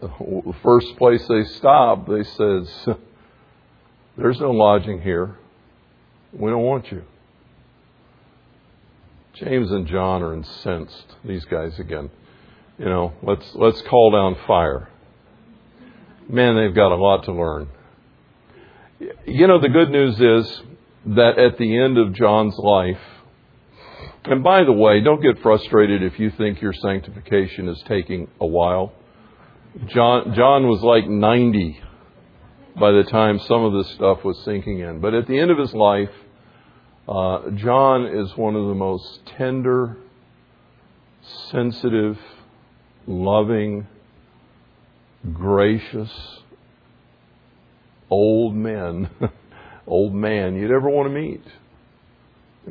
[0.00, 2.88] the first place they stop, they says,
[4.16, 5.36] there's no lodging here.
[6.32, 7.04] We don't want you.
[9.34, 11.16] James and John are incensed.
[11.24, 12.10] These guys again.
[12.78, 14.88] You know, let's let's call down fire.
[16.28, 17.68] Man, they've got a lot to learn.
[19.26, 20.62] You know, the good news is
[21.14, 23.00] that at the end of John's life,
[24.24, 28.46] and by the way, don't get frustrated if you think your sanctification is taking a
[28.46, 28.92] while.
[29.84, 31.80] John John was like 90
[32.80, 35.00] by the time some of this stuff was sinking in.
[35.00, 36.10] But at the end of his life,
[37.06, 39.98] uh, John is one of the most tender,
[41.50, 42.18] sensitive,
[43.06, 43.86] loving,
[45.32, 46.10] gracious,
[48.08, 49.10] old men,
[49.86, 51.44] old man you'd ever want to meet.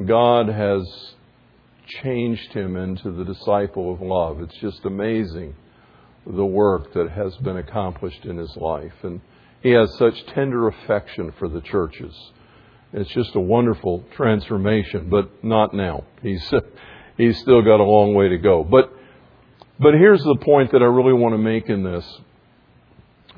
[0.07, 1.13] God has
[2.01, 4.41] changed him into the disciple of love.
[4.41, 5.55] It's just amazing
[6.25, 8.93] the work that has been accomplished in his life.
[9.03, 9.21] And
[9.61, 12.15] he has such tender affection for the churches.
[12.93, 16.05] It's just a wonderful transformation, but not now.
[16.21, 16.53] He's,
[17.17, 18.63] he's still got a long way to go.
[18.63, 18.91] But,
[19.79, 22.05] but here's the point that I really want to make in this.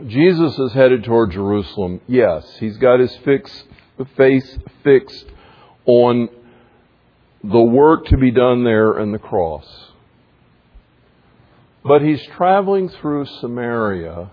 [0.05, 2.01] Jesus is headed toward Jerusalem.
[2.07, 3.63] Yes, he's got his fix,
[4.15, 5.25] face fixed
[5.85, 6.29] on
[7.43, 9.65] the work to be done there and the cross.
[11.87, 14.29] But he's traveling through Samaria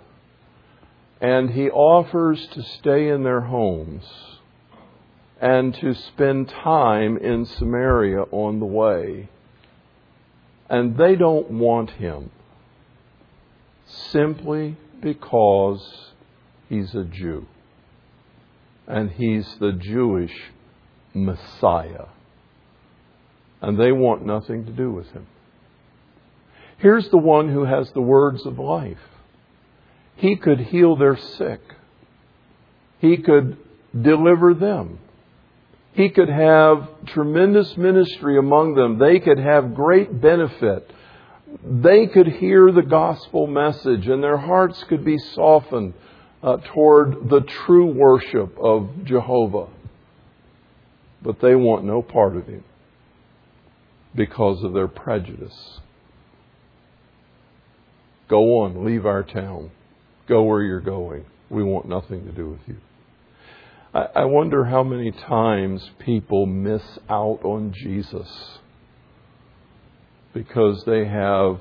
[1.21, 4.05] and he offers to stay in their homes
[5.41, 9.29] and to spend time in Samaria on the way.
[10.69, 12.31] And they don't want him
[13.87, 16.13] simply because
[16.69, 17.47] he's a Jew.
[18.89, 20.35] And he's the Jewish
[21.15, 22.07] Messiah.
[23.63, 25.27] And they want nothing to do with him.
[26.85, 28.99] Here's the one who has the words of life.
[30.17, 31.63] He could heal their sick.
[32.99, 33.57] He could
[33.99, 34.99] deliver them.
[35.95, 38.99] He could have tremendous ministry among them.
[38.99, 40.91] They could have great benefit.
[41.65, 45.95] They could hear the gospel message and their hearts could be softened
[46.43, 49.69] uh, toward the true worship of Jehovah.
[51.23, 52.63] But they want no part of him
[54.15, 55.81] because of their prejudice.
[58.29, 59.71] Go on, leave our town.
[60.29, 61.25] Go where you're going.
[61.51, 62.77] We want nothing to do with you.
[63.93, 68.59] I, I wonder how many times people miss out on Jesus
[70.33, 71.61] because they have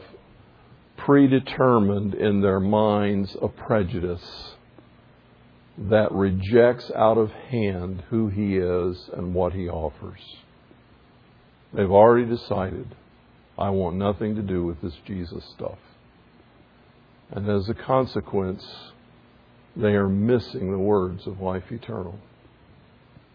[0.98, 4.56] predetermined in their minds a prejudice
[5.78, 10.22] that rejects out of hand who he is and what he offers.
[11.74, 12.96] They've already decided,
[13.58, 15.80] I want nothing to do with this Jesus stuff.
[17.36, 18.64] And as a consequence,
[19.76, 22.20] they are missing the words of life eternal.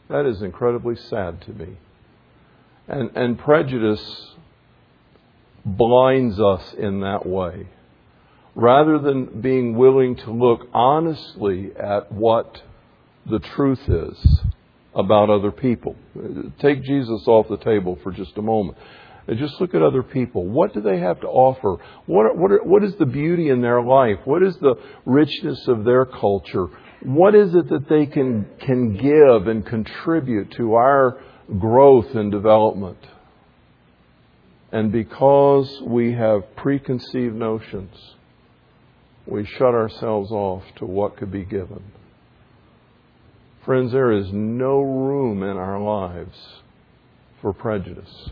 [0.09, 1.77] That is incredibly sad to me.
[2.87, 4.35] And, and prejudice
[5.65, 7.69] blinds us in that way.
[8.55, 12.63] Rather than being willing to look honestly at what
[13.27, 14.41] the truth is
[14.95, 15.97] about other people.
[16.61, 18.79] Take Jesus off the table for just a moment
[19.35, 20.47] just look at other people.
[20.47, 21.77] What do they have to offer?
[22.07, 24.19] What, what, what is the beauty in their life?
[24.25, 26.69] What is the richness of their culture?
[27.03, 31.21] What is it that they can, can give and contribute to our
[31.59, 32.99] growth and development?
[34.73, 37.95] And because we have preconceived notions,
[39.27, 41.83] we shut ourselves off to what could be given.
[43.67, 46.39] Friends, there is no room in our lives
[47.43, 48.31] for prejudice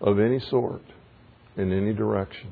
[0.00, 0.82] of any sort
[1.56, 2.50] in any direction.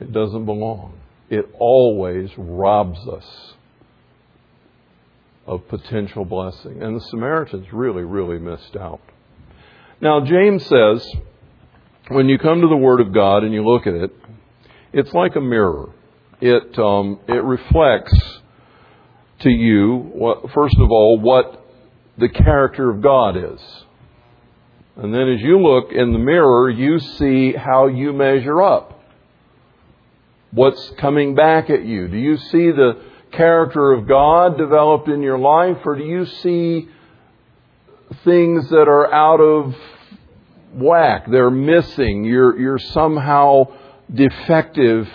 [0.00, 0.98] It doesn't belong.
[1.30, 3.54] It always robs us
[5.46, 6.82] of potential blessing.
[6.82, 9.00] And the Samaritans really, really missed out.
[10.00, 11.06] Now, James says,
[12.08, 14.10] when you come to the Word of God and you look at it,
[14.92, 15.90] it's like a mirror.
[16.40, 18.12] It, um, it reflects
[19.40, 21.64] to you, what, first of all, what
[22.18, 23.60] the character of God is.
[24.96, 29.00] And then as you look in the mirror, you see how you measure up.
[30.50, 32.08] What's coming back at you?
[32.08, 36.88] Do you see the character of God developed in your life, or do you see
[38.24, 39.74] things that are out of
[40.74, 41.24] whack?
[41.30, 42.24] They're missing.
[42.24, 43.72] You're, you're somehow
[44.12, 45.08] defective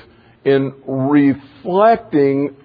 [0.44, 2.56] in reflecting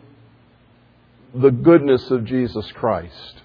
[1.34, 3.41] the goodness of Jesus Christ.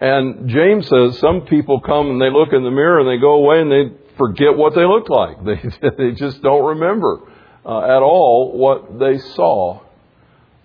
[0.00, 3.34] And James says some people come and they look in the mirror and they go
[3.34, 5.36] away and they forget what they looked like.
[5.44, 7.20] They, they just don't remember
[7.64, 9.80] uh, at all what they saw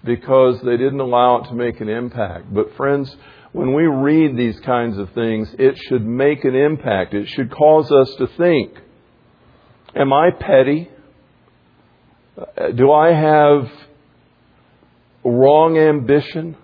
[0.05, 2.53] because they didn't allow it to make an impact.
[2.53, 3.13] But friends,
[3.51, 7.13] when we read these kinds of things, it should make an impact.
[7.13, 8.73] It should cause us to think,
[9.95, 10.89] am I petty?
[12.37, 13.71] Uh, do I have
[15.23, 16.55] wrong ambition?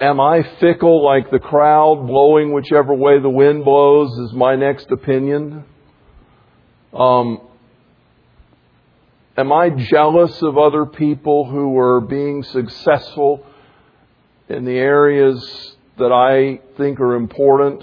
[0.00, 4.90] Am I fickle like the crowd, blowing whichever way the wind blows is my next
[4.92, 5.64] opinion?
[6.92, 7.40] Um,
[9.36, 13.44] am I jealous of other people who are being successful
[14.48, 17.82] in the areas that I think are important?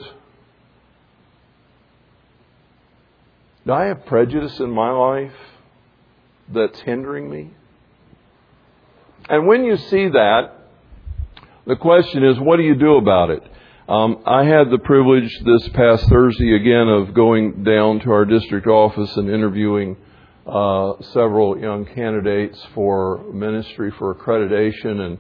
[3.66, 5.36] Do I have prejudice in my life
[6.48, 7.52] that's hindering me?
[9.28, 10.65] And when you see that,
[11.68, 13.44] the question is, what do you do about it?
[13.88, 18.68] Um, I had the privilege this past Thursday again of going down to our district
[18.68, 19.98] office and interviewing
[20.48, 25.18] uh, several young candidates for ministry for accreditation and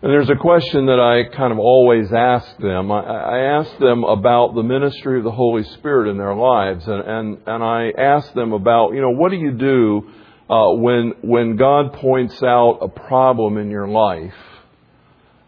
[0.00, 2.92] and there's a question that I kind of always ask them.
[2.92, 7.00] I, I ask them about the ministry of the Holy Spirit in their lives, and,
[7.00, 10.08] and, and I ask them about, you know, what do you do
[10.48, 14.34] uh, when when God points out a problem in your life?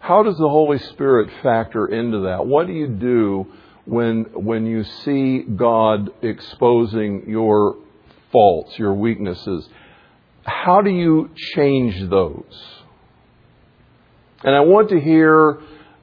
[0.00, 2.44] How does the Holy Spirit factor into that?
[2.46, 3.46] What do you do
[3.84, 7.76] when, when you see God exposing your
[8.32, 9.68] faults, your weaknesses?
[10.44, 12.64] how do you change those?
[14.42, 15.60] And I want to hear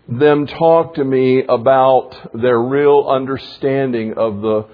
[0.08, 4.68] them talk to me about their real understanding of the,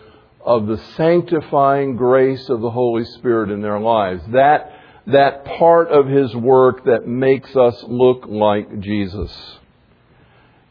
[0.45, 4.21] of the sanctifying grace of the Holy Spirit in their lives.
[4.34, 4.74] That,
[5.08, 9.32] that part of His work that makes us look like Jesus.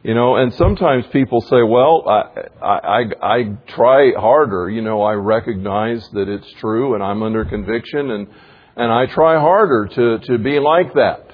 [0.03, 4.69] You know, and sometimes people say, well, I, I, I, try harder.
[4.69, 8.27] You know, I recognize that it's true and I'm under conviction and,
[8.75, 11.29] and I try harder to, to be like that.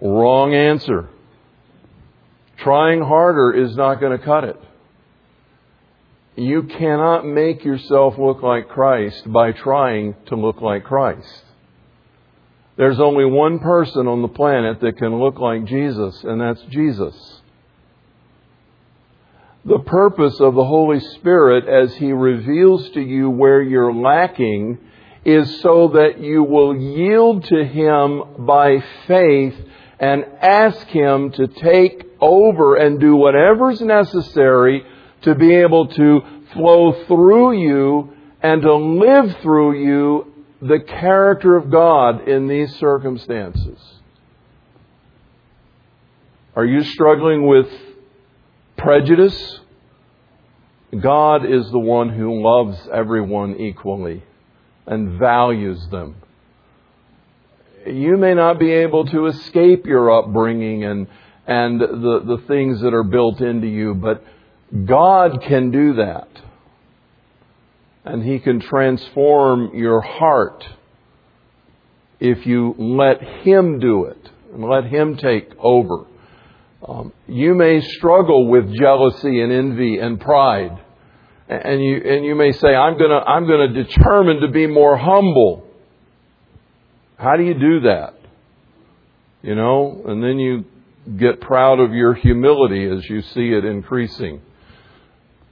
[0.00, 1.08] Wrong answer.
[2.58, 4.60] Trying harder is not going to cut it.
[6.36, 11.44] You cannot make yourself look like Christ by trying to look like Christ.
[12.76, 17.40] There's only one person on the planet that can look like Jesus, and that's Jesus.
[19.64, 24.78] The purpose of the Holy Spirit as He reveals to you where you're lacking
[25.24, 29.56] is so that you will yield to Him by faith
[29.98, 34.84] and ask Him to take over and do whatever's necessary
[35.22, 36.20] to be able to
[36.52, 38.12] flow through you
[38.42, 43.78] and to live through you the character of God in these circumstances.
[46.54, 47.68] Are you struggling with
[48.78, 49.60] prejudice?
[50.98, 54.22] God is the one who loves everyone equally
[54.86, 56.16] and values them
[57.86, 61.06] you may not be able to escape your upbringing and,
[61.46, 64.24] and the, the things that are built into you, but
[64.84, 66.28] God can do that.
[68.04, 70.64] And He can transform your heart
[72.20, 76.06] if you let Him do it and let Him take over.
[76.86, 80.78] Um, you may struggle with jealousy and envy and pride.
[81.48, 85.66] And you, and you may say, I'm gonna, I'm gonna determine to be more humble.
[87.16, 88.14] How do you do that?
[89.42, 90.64] You know, and then you
[91.16, 94.40] get proud of your humility as you see it increasing.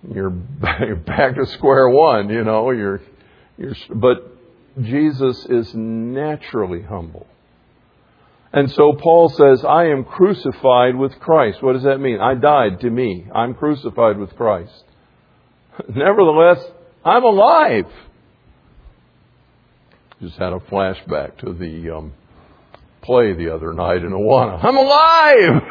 [0.15, 3.01] You're back to square one, you know, you're,
[3.57, 4.37] you're, but
[4.81, 7.27] Jesus is naturally humble.
[8.53, 11.63] And so Paul says, I am crucified with Christ.
[11.63, 12.21] What does that mean?
[12.21, 13.27] I died to me.
[13.35, 14.85] I'm crucified with Christ.
[15.89, 16.65] Nevertheless,
[17.05, 17.87] I'm alive.
[20.21, 22.13] Just had a flashback to the um,
[23.03, 24.63] play the other night in Awana.
[24.63, 25.63] I'm alive!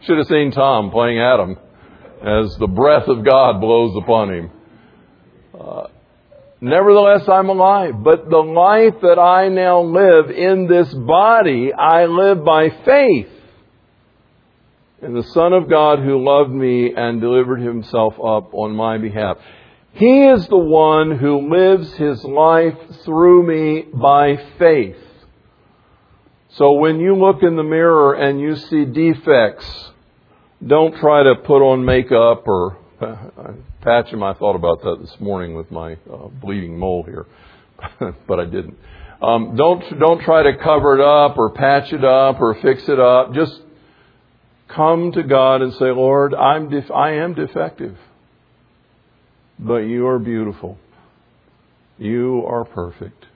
[0.02, 1.56] Should have seen Tom playing Adam
[2.24, 4.50] as the breath of God blows upon him.
[5.58, 5.86] Uh,
[6.64, 8.02] Nevertheless, I'm alive.
[8.02, 13.28] But the life that I now live in this body, I live by faith
[15.02, 19.36] in the Son of God who loved me and delivered himself up on my behalf.
[19.92, 24.96] He is the one who lives his life through me by faith.
[26.52, 29.66] So when you look in the mirror and you see defects,
[30.66, 32.78] don't try to put on makeup or
[33.82, 34.22] patch them.
[34.22, 37.26] I thought about that this morning with my uh, bleeding mole here,
[38.28, 38.78] but I didn't.
[39.22, 43.00] Um, don't don't try to cover it up or patch it up or fix it
[43.00, 43.32] up.
[43.34, 43.60] Just
[44.68, 47.96] come to God and say, Lord, I'm def- I am defective.
[49.58, 50.78] But you are beautiful.
[51.96, 53.26] You are perfect.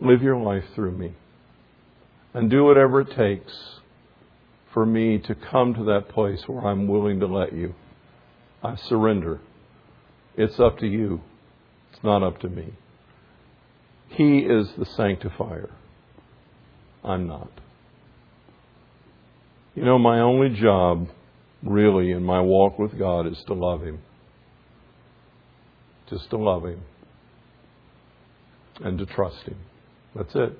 [0.00, 1.14] Live your life through me.
[2.34, 3.79] And do whatever it takes
[4.72, 7.74] for me to come to that place where I'm willing to let you.
[8.62, 9.40] I surrender.
[10.36, 11.20] It's up to you.
[11.92, 12.74] It's not up to me.
[14.08, 15.70] He is the sanctifier.
[17.02, 17.50] I'm not.
[19.74, 21.08] You know, my only job,
[21.62, 24.00] really, in my walk with God is to love Him
[26.10, 26.82] just to love Him
[28.80, 29.56] and to trust Him.
[30.14, 30.58] That's it.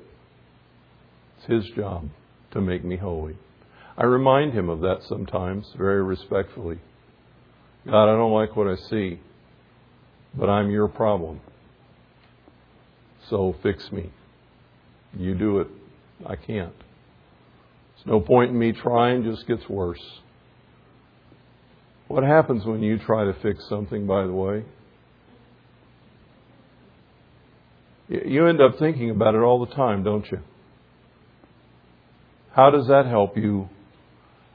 [1.39, 2.09] It's His job
[2.53, 3.37] to make me holy.
[4.01, 6.79] I remind Him of that sometimes, very respectfully.
[7.85, 9.21] God, I don't like what I see,
[10.35, 11.43] but I'm your problem.
[13.29, 14.11] So fix me.
[15.19, 15.67] You do it.
[16.27, 16.73] I can't.
[17.95, 20.03] There's no point in me trying, just gets worse.
[22.09, 24.65] What happens when you try to fix something, by the way?
[28.09, 30.39] You end up thinking about it all the time, don't you?
[32.53, 33.69] How does that help you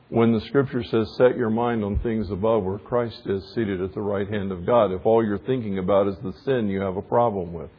[0.09, 3.93] when the scripture says, set your mind on things above where Christ is seated at
[3.93, 4.91] the right hand of God?
[4.91, 7.69] If all you're thinking about is the sin you have a problem with,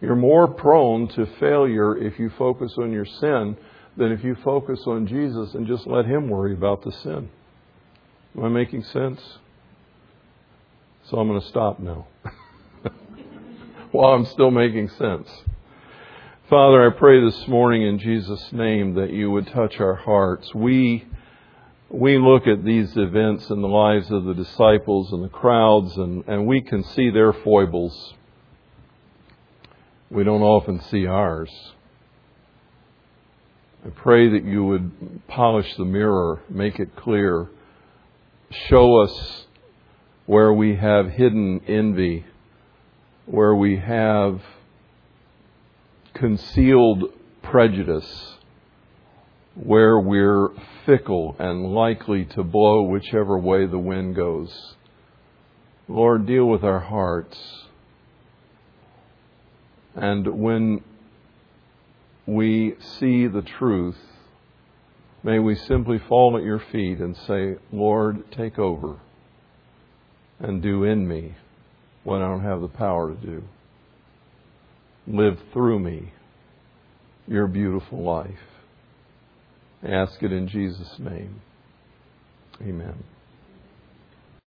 [0.00, 3.56] you're more prone to failure if you focus on your sin
[3.96, 7.30] than if you focus on Jesus and just let Him worry about the sin.
[8.36, 9.20] Am I making sense?
[11.04, 12.06] So I'm going to stop now
[13.92, 15.28] while I'm still making sense.
[16.52, 20.54] Father, I pray this morning in Jesus' name that you would touch our hearts.
[20.54, 21.06] We,
[21.88, 26.22] we look at these events in the lives of the disciples and the crowds, and,
[26.26, 28.12] and we can see their foibles.
[30.10, 31.50] We don't often see ours.
[33.86, 37.48] I pray that you would polish the mirror, make it clear,
[38.68, 39.46] show us
[40.26, 42.26] where we have hidden envy,
[43.24, 44.42] where we have
[46.22, 47.02] concealed
[47.42, 48.36] prejudice,
[49.56, 50.50] where we're
[50.86, 54.76] fickle and likely to blow whichever way the wind goes.
[55.88, 57.36] Lord, deal with our hearts.
[59.96, 60.84] And when
[62.24, 63.98] we see the truth,
[65.24, 69.00] may we simply fall at your feet and say, Lord, take over
[70.38, 71.34] and do in me
[72.04, 73.42] what I don't have the power to do.
[75.06, 76.12] Live through me
[77.26, 78.30] your beautiful life.
[79.82, 81.40] I ask it in Jesus' name.
[82.60, 83.02] Amen.